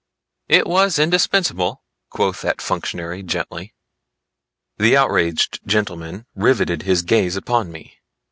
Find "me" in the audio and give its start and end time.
7.71-7.99